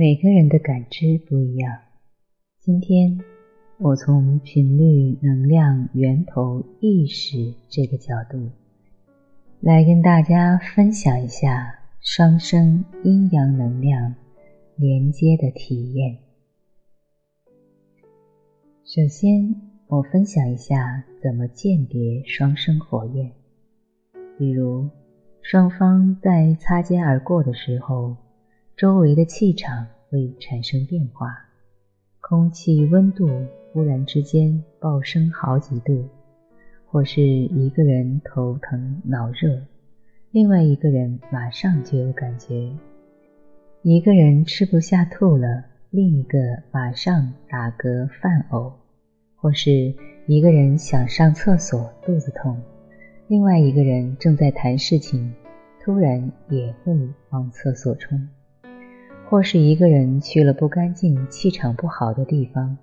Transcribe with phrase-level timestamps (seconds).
[0.00, 1.76] 每个人的感知不一样。
[2.60, 3.18] 今天，
[3.78, 8.48] 我从频率、能量、源头、意识这个角度，
[9.58, 14.14] 来跟大家分享一下双生阴阳能量
[14.76, 16.18] 连接的体验。
[18.84, 19.52] 首先，
[19.88, 23.32] 我分享一下怎么鉴别双生火焰，
[24.38, 24.88] 比如
[25.42, 28.16] 双方在擦肩而过的时候。
[28.78, 31.36] 周围的气场会产生变化，
[32.20, 33.28] 空气温度
[33.72, 36.04] 忽然之间暴升好几度，
[36.86, 39.60] 或是一个人头疼脑热，
[40.30, 42.72] 另外一个人马上就有感觉；
[43.82, 46.38] 一个人吃不下吐了，另一个
[46.70, 48.74] 马上打嗝犯呕；
[49.34, 49.92] 或是
[50.28, 52.62] 一个人想上厕所肚子痛，
[53.26, 55.34] 另外一个人正在谈事情，
[55.82, 56.96] 突然也会
[57.30, 58.28] 往厕所冲。
[59.28, 62.78] 或是一个人去了不干净、气场不好的地方，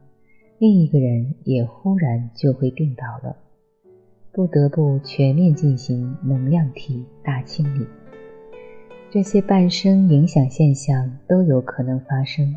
[0.59, 3.35] 另一个人也忽然就会病倒了，
[4.31, 7.87] 不得不全面进行能量体大清理。
[9.09, 12.53] 这些伴生影响现象都有可能发生。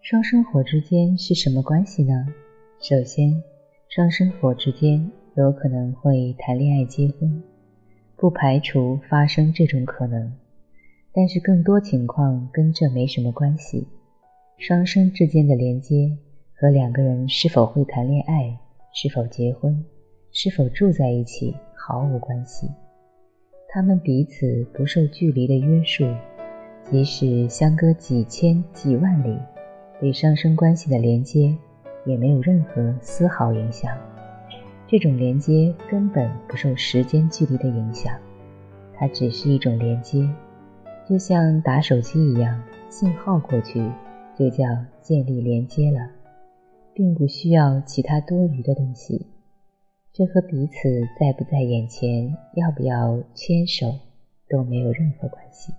[0.00, 2.28] 双生火之间是什么关系呢？
[2.78, 3.42] 首先，
[3.88, 7.42] 双生火之间有可能会谈恋爱、结婚，
[8.14, 10.32] 不排除发生这种可能。
[11.16, 13.88] 但是更多情况跟这没什么关系。
[14.58, 16.14] 双生之间的连接
[16.54, 18.58] 和两个人是否会谈恋爱、
[18.92, 19.82] 是否结婚、
[20.30, 22.68] 是否住在一起毫无关系。
[23.70, 26.04] 他们彼此不受距离的约束，
[26.84, 29.38] 即使相隔几千几万里，
[29.98, 31.56] 对双生关系的连接
[32.04, 33.90] 也没有任何丝毫影响。
[34.86, 38.14] 这种连接根本不受时间距离的影响，
[38.94, 40.28] 它只是一种连接。
[41.08, 43.80] 就像打手机一样，信号过去
[44.36, 44.64] 就叫
[45.00, 46.10] 建立连接了，
[46.92, 49.24] 并不需要其他多余的东西。
[50.12, 53.94] 这和彼此在不在眼前、要不要牵手
[54.48, 55.72] 都没有任何关系。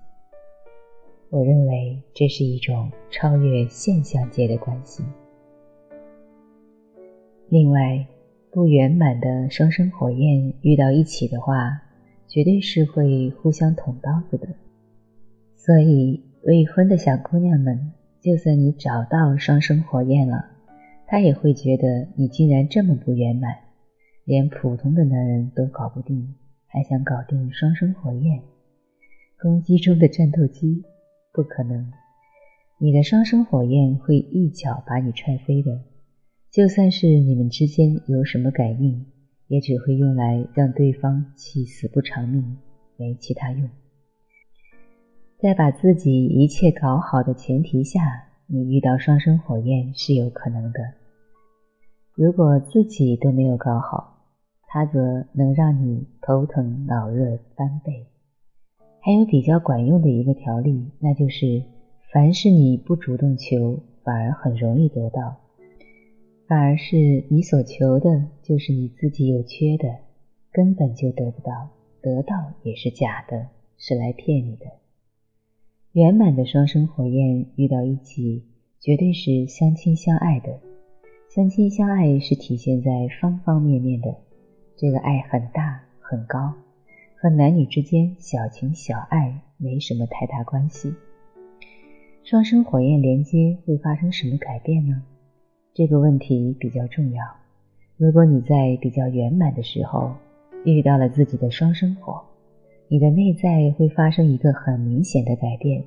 [1.29, 5.03] 我认为这是一种超越现象界的关系。
[7.49, 8.07] 另外，
[8.49, 11.81] 不圆满的双生火焰遇到一起的话，
[12.29, 14.47] 绝对是会互相捅刀子的。
[15.57, 17.91] 所以，未婚的小姑娘们，
[18.21, 20.45] 就算你找到双生火焰了，
[21.07, 23.53] 她也会觉得你竟然这么不圆满，
[24.23, 26.35] 连普通的男人都搞不定，
[26.67, 28.39] 还想搞定双生火焰？
[29.41, 30.83] 攻击中的战斗机，
[31.33, 31.91] 不可能！
[32.79, 35.81] 你的双生火焰会一脚把你踹飞的。
[36.51, 39.05] 就算是你们之间有什么感应，
[39.47, 42.57] 也只会用来让对方气死不偿命，
[42.95, 43.67] 没其他用。
[45.39, 50.79] 在把自己一切搞好的前提下，你遇到双生火焰是有可能的。
[52.15, 54.17] 如果自己都没有搞好，
[54.67, 58.07] 他则能让你头疼脑热翻倍。
[58.99, 61.61] 还有比较管用的一个条例，那就是
[62.11, 65.35] 凡是你不主动求，反而很容易得到；
[66.47, 69.97] 反而是你所求的，就是你自己有缺的，
[70.51, 71.69] 根本就得不到，
[72.01, 74.65] 得到也是假的，是来骗你的。
[75.97, 78.43] 圆满的双生火焰遇到一起，
[78.79, 80.59] 绝对是相亲相爱的。
[81.27, 84.15] 相亲相爱是体现在方方面面的，
[84.75, 86.53] 这个爱很大很高，
[87.19, 90.93] 和男女之间小情小爱没什么太大关系。
[92.23, 95.01] 双生火焰连接会发生什么改变呢？
[95.73, 97.25] 这个问题比较重要。
[97.97, 100.13] 如果你在比较圆满的时候
[100.63, 102.21] 遇到了自己的双生火，
[102.89, 105.83] 你的内在会发生一个很明显的改变，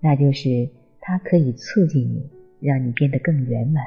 [0.00, 0.68] 那就是
[1.00, 2.22] 它可以促进你，
[2.60, 3.82] 让你变得更圆满。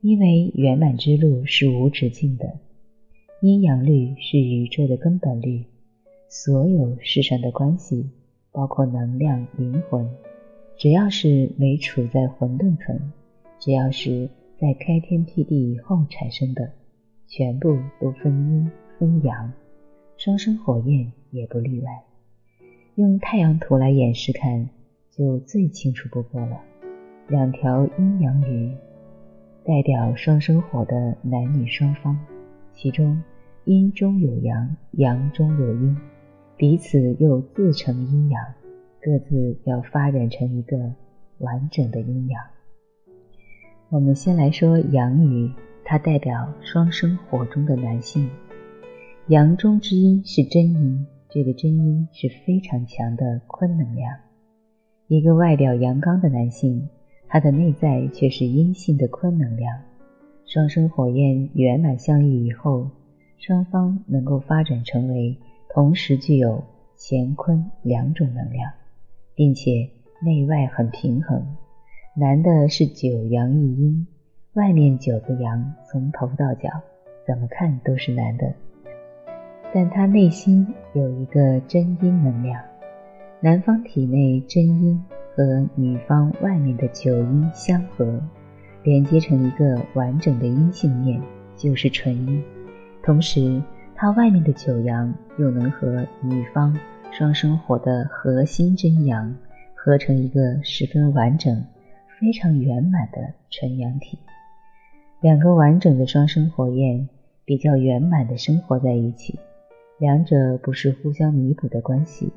[0.00, 2.58] 因为圆满之路是无止境的，
[3.40, 5.64] 阴阳律是宇宙的根本律，
[6.28, 8.08] 所有世上的关系，
[8.52, 10.08] 包括能量、灵魂，
[10.76, 13.12] 只要是没处在混沌层，
[13.58, 14.28] 只要是
[14.60, 16.70] 在开天辟地以后产生的，
[17.26, 19.52] 全部都分阴分阳。
[20.16, 22.04] 双生火焰也不例外。
[22.94, 24.68] 用太阳图来演示看，
[25.10, 26.60] 就最清楚不过了。
[27.28, 28.72] 两条阴阳鱼，
[29.64, 32.16] 代表双生火的男女双方，
[32.72, 33.22] 其中
[33.64, 35.96] 阴中有阳，阳中有阴，
[36.56, 38.40] 彼此又自成阴阳，
[39.00, 40.92] 各自要发展成一个
[41.38, 42.40] 完整的阴阳。
[43.88, 45.50] 我们先来说阳鱼，
[45.84, 48.30] 它代表双生火中的男性。
[49.28, 54.14] 阳中之阴是真阴，这个真阴是非常强的坤能量。
[55.08, 56.86] 一个外表阳刚的男性，
[57.26, 59.80] 他的内在却是阴性的坤能量。
[60.44, 62.90] 双生火焰圆满相遇以后，
[63.38, 65.38] 双方能够发展成为
[65.70, 66.62] 同时具有
[66.98, 68.70] 乾坤两种能量，
[69.34, 69.88] 并且
[70.22, 71.42] 内外很平衡。
[72.14, 74.06] 男的是九阳一阴，
[74.52, 76.68] 外面九个阳，从头到脚
[77.26, 78.52] 怎么看都是男的，
[79.74, 82.62] 但他内心有一个真阴能量。
[83.40, 85.04] 男方体内真阴
[85.34, 88.22] 和女方外面的九阴相合，
[88.84, 91.20] 连接成一个完整的阴性面，
[91.56, 92.40] 就是纯阴。
[93.02, 93.60] 同时，
[93.96, 96.78] 他外面的九阳又能和女方
[97.10, 99.34] 双生火的核心真阳
[99.74, 101.64] 合成一个十分完整、
[102.20, 104.16] 非常圆满的纯阳体。
[105.20, 107.08] 两个完整的双生火焰
[107.44, 109.36] 比较圆满的生活在一起，
[109.98, 112.32] 两者不是互相弥补的关系。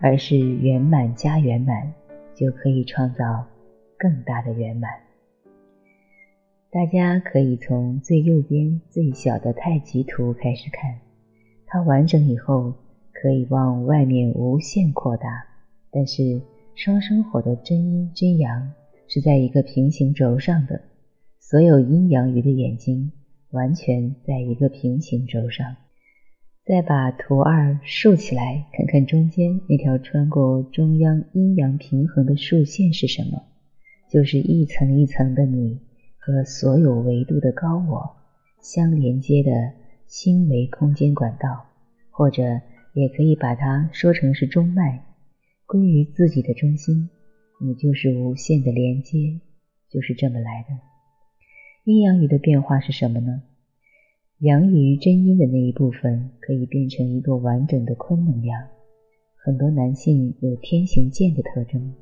[0.00, 1.92] 而是圆满加圆满，
[2.32, 3.44] 就可以创造
[3.98, 4.88] 更大的圆满。
[6.70, 11.00] 大家可以从最右边最小的太极图开始看，
[11.66, 12.72] 它完整以后
[13.12, 15.44] 可以往外面无限扩大。
[15.90, 16.40] 但是
[16.76, 18.72] 双生火的真阴真阳
[19.08, 20.80] 是在一个平行轴上的，
[21.40, 23.10] 所有阴阳鱼的眼睛
[23.50, 25.74] 完全在一个平行轴上。
[26.68, 33.42] 再把图二竖起来，看看中间那条穿过中央阴阳平衡的竖线是什么？
[34.10, 35.80] 就是一层一层的你
[36.18, 38.16] 和所有维度的高我
[38.60, 39.50] 相连接的
[40.06, 41.64] 星维空间管道，
[42.10, 42.42] 或者
[42.92, 45.06] 也可以把它说成是中脉，
[45.64, 47.08] 归于自己的中心，
[47.62, 49.40] 你就是无限的连接，
[49.88, 50.78] 就是这么来的。
[51.84, 53.42] 阴阳鱼的变化是什么呢？
[54.40, 58.68] 阳于真阴的那一部分可以变成一个完整的坤能量。
[59.34, 61.92] 很多男性有天行健的特征，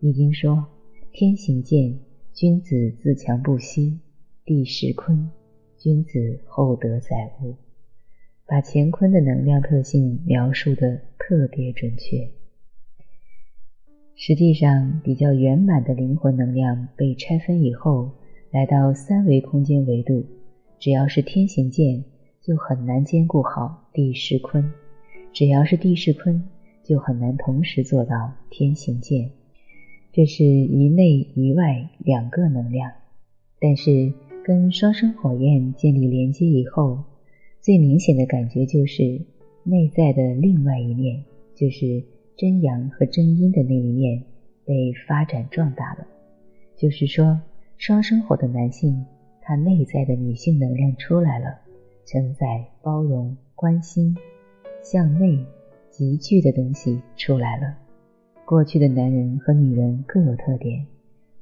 [0.00, 0.66] 易经说
[1.12, 1.98] 天行健，
[2.32, 3.98] 君子自强不息，
[4.46, 5.28] 地势坤，
[5.76, 7.56] 君子厚德载物，
[8.46, 12.26] 把乾坤的能量特性描述的特别准确。
[14.14, 18.12] 实际上，比较圆满的灵魂能量被拆分以后，
[18.50, 20.24] 来到三维空间维度。
[20.82, 22.02] 只要是天行健，
[22.42, 24.64] 就很难兼顾好地势坤；
[25.32, 26.42] 只要是地势坤，
[26.82, 29.30] 就很难同时做到天行健。
[30.12, 32.90] 这是一内一外两个能量。
[33.60, 34.12] 但是
[34.44, 37.04] 跟双生火焰建立连接以后，
[37.60, 39.20] 最明显的感觉就是
[39.62, 41.22] 内在的另外一面，
[41.54, 42.02] 就是
[42.36, 44.20] 真阳和真阴的那一面
[44.64, 46.04] 被发展壮大了。
[46.76, 47.40] 就是说，
[47.78, 49.06] 双生火的男性。
[49.42, 51.58] 他内在的女性能量出来了，
[52.06, 54.16] 承载包容、关心、
[54.82, 55.44] 向内
[55.90, 57.74] 集聚的东西出来了。
[58.44, 60.86] 过去的男人和女人各有特点，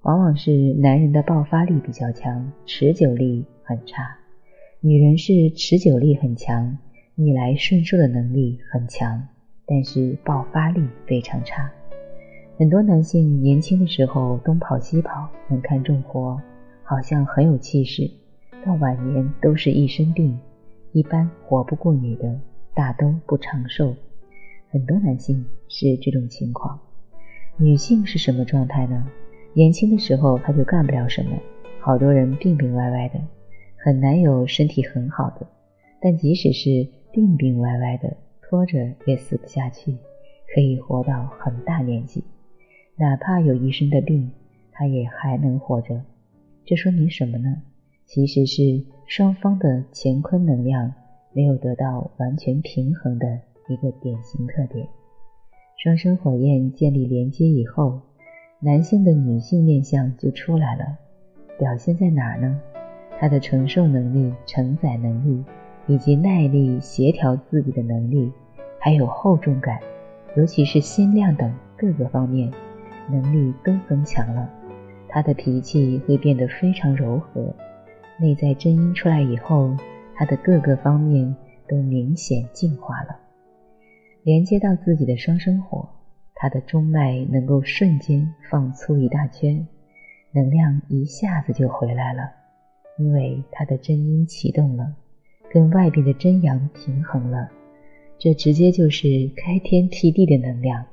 [0.03, 4.03] 往往是男人的爆发力比较强，持久力很差；
[4.81, 6.79] 女人是持久力很强，
[7.15, 9.29] 逆来顺受的能力很强，
[9.67, 11.71] 但是爆发力非常差。
[12.57, 16.41] 很多男性年轻的时候东跑西跑，很看重活。
[16.91, 18.11] 好像很有气势，
[18.67, 20.37] 到晚年都是一身病，
[20.91, 22.41] 一般活不过女的，
[22.75, 23.95] 大都不长寿。
[24.71, 26.81] 很多男性是这种情况，
[27.57, 29.07] 女性是什么状态呢？
[29.55, 31.39] 年轻的时候她就干不了什么，
[31.79, 33.21] 好多人病病歪歪的，
[33.77, 35.47] 很难有身体很好的。
[36.01, 39.97] 但即使是病病歪歪的，拖着也死不下去，
[40.53, 42.25] 可以活到很大年纪，
[42.97, 44.33] 哪怕有一身的病，
[44.73, 46.03] 他也还能活着。
[46.71, 47.63] 这说明什么呢？
[48.07, 50.95] 其实是双方的乾坤能量
[51.33, 53.27] 没有得到完全平衡的
[53.67, 54.87] 一个典型特点。
[55.83, 58.01] 双生火焰建立连接以后，
[58.61, 60.97] 男性的女性面相就出来了。
[61.59, 62.61] 表现在哪儿呢？
[63.19, 65.45] 他的承受能力、承载能力，
[65.89, 68.31] 以及耐力、协调自己的能力，
[68.79, 69.81] 还有厚重感，
[70.37, 72.49] 尤其是心量等各个方面
[73.11, 74.49] 能力都增强了。
[75.13, 77.53] 他的脾气会变得非常柔和，
[78.21, 79.77] 内在真阴出来以后，
[80.15, 81.35] 他的各个方面
[81.69, 83.19] 都明显进化了。
[84.23, 85.89] 连接到自己的双生火，
[86.35, 89.67] 他的中脉能够瞬间放粗一大圈，
[90.33, 92.31] 能量一下子就回来了，
[92.97, 94.95] 因为他的真阴启动了，
[95.51, 97.51] 跟外边的真阳平衡了，
[98.17, 100.87] 这直接就是开天辟地的能量，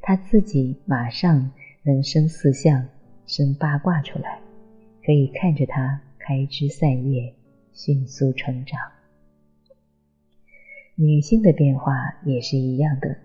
[0.00, 1.50] 他自己马上
[1.82, 2.86] 能生四象。
[3.28, 4.40] 生八卦出来，
[5.04, 7.34] 可以看着它开枝散叶，
[7.74, 8.80] 迅速成长。
[10.94, 11.92] 女性的变化
[12.24, 13.18] 也是一样的，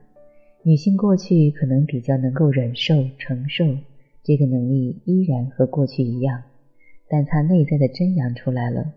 [0.63, 3.65] 女性过去可能比较能够忍受、承受，
[4.23, 6.43] 这个能力依然和过去一样，
[7.07, 8.93] 但她内在的真阳出来了，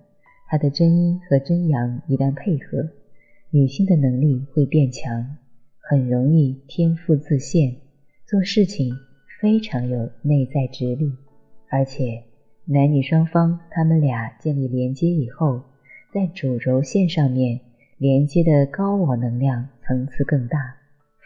[0.48, 2.90] 她的真阴和真阳一旦配合，
[3.50, 5.36] 女性的能力会变强，
[5.78, 7.76] 很容易天赋自现，
[8.26, 8.92] 做事情
[9.40, 11.12] 非常有内在直力，
[11.68, 12.22] 而且
[12.64, 15.62] 男女双方他们俩建立连接以后，
[16.12, 17.60] 在主轴线上面
[17.98, 20.76] 连接的高我能量层次更大。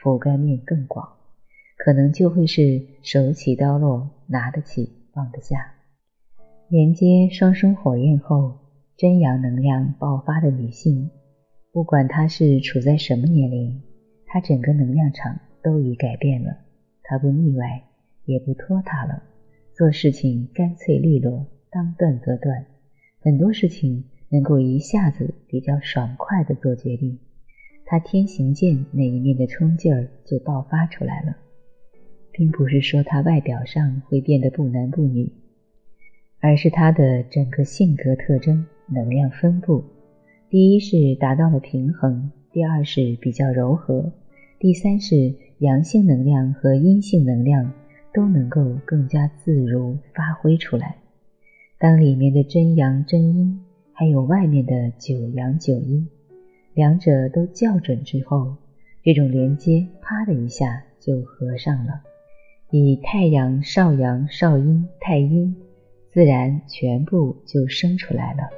[0.02, 1.06] 覆盖面更广，
[1.76, 5.74] 可能就会是手起刀落，拿得起放得下。
[6.70, 8.54] 连接双生火焰后，
[8.96, 11.10] 真阳能量爆发的女性，
[11.70, 13.82] 不管她是处在什么年龄，
[14.24, 16.56] 她整个能量场都已改变了。
[17.02, 17.82] 她不腻歪，
[18.24, 19.22] 也不拖沓了，
[19.74, 22.66] 做事情干脆利落，当断则断，
[23.20, 27.18] 很多事情能够一下子比较爽快的做决定。
[27.86, 31.36] 他天行健那一面的冲劲儿就爆发出来了，
[32.30, 35.32] 并不是说他外表上会变得不男不女，
[36.38, 39.82] 而是他的整个性格特征、能量分布，
[40.48, 44.12] 第一是达到了平衡，第二是比较柔和，
[44.60, 47.72] 第三是阳性能量和阴性能量
[48.12, 50.96] 都能够更加自如发挥出来。
[51.78, 56.08] 当里面的真阳真阴，还有外面的九阳九阴。
[56.74, 58.56] 两者都校准之后，
[59.02, 62.02] 这种连接啪的一下就合上了。
[62.70, 65.56] 以太阳、少阳、少阴、太阴，
[66.12, 68.48] 自然全部就生出来了。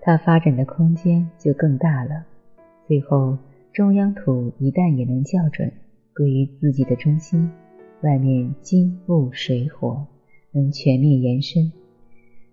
[0.00, 2.24] 它发展的空间就更大了。
[2.88, 3.38] 最后，
[3.72, 5.72] 中央土一旦也能校准，
[6.14, 7.50] 归于自己的中心，
[8.02, 10.06] 外面金木水火
[10.52, 11.72] 能全面延伸，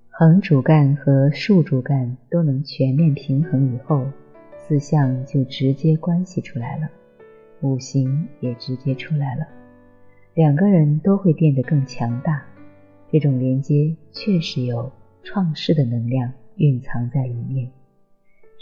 [0.09, 4.05] 横主干和竖主干都能全面平衡以后。
[4.65, 6.89] 四象就直接关系出来了，
[7.61, 9.45] 五行也直接出来了，
[10.33, 12.45] 两个人都会变得更强大。
[13.11, 14.89] 这种连接确实有
[15.21, 17.69] 创世的能量蕴藏在里面。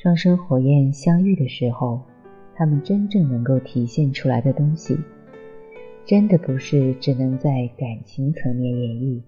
[0.01, 2.01] 双生火焰相遇的时候，
[2.55, 4.97] 他们真正能够体现出来的东西，
[6.11, 9.21] 真的不是只能在感情层面演绎，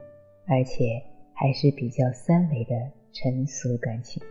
[0.45, 1.01] 而且
[1.33, 2.75] 还是比较三维的
[3.13, 4.21] 成熟感情。